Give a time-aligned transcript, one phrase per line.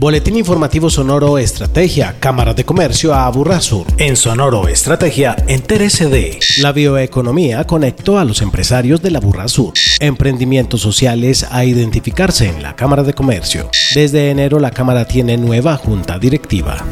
[0.00, 3.86] Boletín informativo Sonoro Estrategia, Cámara de Comercio a Aburrasur.
[3.98, 9.74] En Sonoro Estrategia, entérese de la bioeconomía conectó a los empresarios de la Sur.
[10.00, 13.68] Emprendimientos sociales a identificarse en la Cámara de Comercio.
[13.94, 16.82] Desde enero la Cámara tiene nueva junta directiva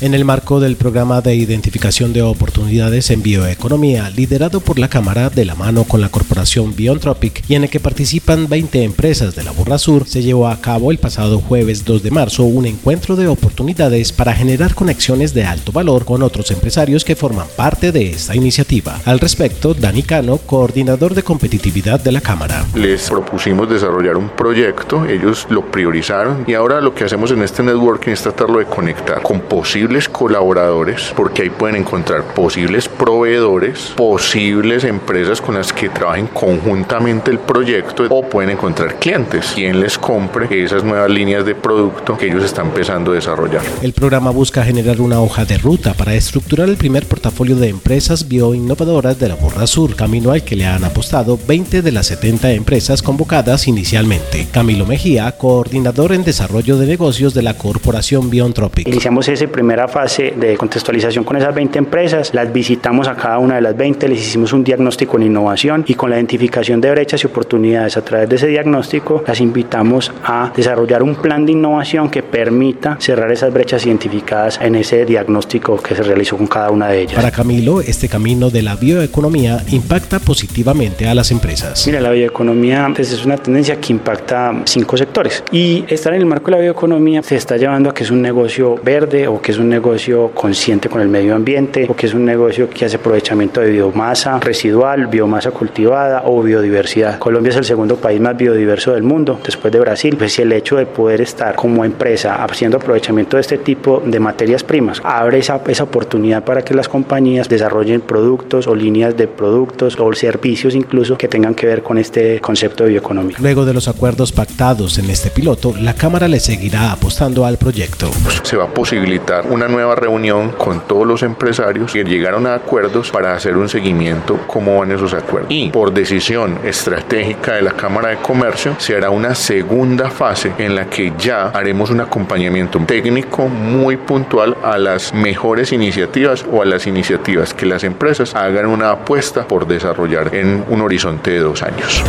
[0.00, 5.30] en el marco del programa de identificación de oportunidades en bioeconomía, liderado por la Cámara
[5.30, 9.42] de la mano con la corporación Biontropic y en el que participan 20 empresas de
[9.42, 13.16] la Burra Sur, se llevó a cabo el pasado jueves 2 de marzo un encuentro
[13.16, 18.10] de oportunidades para generar conexiones de alto valor con otros empresarios que forman parte de
[18.10, 19.00] esta iniciativa.
[19.06, 22.66] Al respecto, Dani Cano, coordinador de competitividad de la Cámara.
[22.74, 27.62] Les propusimos desarrollar un proyecto, ellos lo priorizaron y ahora lo que hacemos en este
[27.62, 34.84] networking es tratarlo de conectar con posibles colaboradores, porque ahí pueden encontrar posibles proveedores, posibles
[34.84, 40.64] empresas con las que trabajen conjuntamente el proyecto o pueden encontrar clientes, quien les compre
[40.64, 43.62] esas nuevas líneas de producto que ellos están empezando a desarrollar.
[43.82, 48.28] El programa busca generar una hoja de ruta para estructurar el primer portafolio de empresas
[48.28, 52.52] bioinnovadoras de la Borra Sur, camino al que le han apostado 20 de las 70
[52.52, 54.48] empresas convocadas inicialmente.
[54.50, 58.88] Camilo Mejía, coordinador en desarrollo de negocios de la corporación Biontropic.
[58.88, 63.56] Iniciamos ese primer fase de contextualización con esas 20 empresas, las visitamos a cada una
[63.56, 67.22] de las 20, les hicimos un diagnóstico en innovación y con la identificación de brechas
[67.22, 72.08] y oportunidades a través de ese diagnóstico, las invitamos a desarrollar un plan de innovación
[72.10, 76.88] que permita cerrar esas brechas identificadas en ese diagnóstico que se realizó con cada una
[76.88, 77.14] de ellas.
[77.14, 81.86] Para Camilo, este camino de la bioeconomía impacta positivamente a las empresas.
[81.86, 86.26] Mira, la bioeconomía pues, es una tendencia que impacta cinco sectores y estar en el
[86.26, 89.52] marco de la bioeconomía se está llevando a que es un negocio verde o que
[89.52, 92.96] es un negocio consciente con el medio ambiente o que es un negocio que hace
[92.96, 97.18] aprovechamiento de biomasa residual, biomasa cultivada o biodiversidad.
[97.18, 100.16] Colombia es el segundo país más biodiverso del mudo, después de Brasil.
[100.16, 104.62] Pues el hecho de poder estar como empresa haciendo aprovechamiento de este tipo de materias
[104.62, 109.96] primas abre esa, esa oportunidad para que las compañías desarrollen productos o líneas de productos
[109.98, 113.36] o servicios incluso que tengan que ver con este concepto de bioeconomía.
[113.40, 118.10] Luego de los acuerdos pactados en este piloto, la Cámara le seguirá apostando al proyecto.
[118.42, 123.10] Se va a posibilitar una nueva reunión con todos los empresarios que llegaron a acuerdos
[123.10, 125.50] para hacer un seguimiento cómo van esos acuerdos.
[125.50, 130.74] Y por decisión estratégica de la Cámara de Comercio se hará una segunda fase en
[130.74, 136.66] la que ya haremos un acompañamiento técnico muy puntual a las mejores iniciativas o a
[136.66, 141.62] las iniciativas que las empresas hagan una apuesta por desarrollar en un horizonte de dos
[141.62, 142.04] años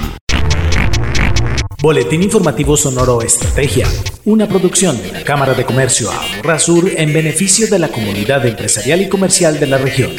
[1.82, 3.88] Boletín informativo Sonoro Estrategia,
[4.26, 9.10] una producción de la Cámara de Comercio Aburrasur en beneficio de la comunidad empresarial y
[9.10, 10.12] comercial de la región.